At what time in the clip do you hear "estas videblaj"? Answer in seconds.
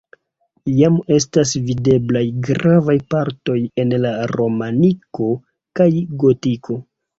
1.17-2.23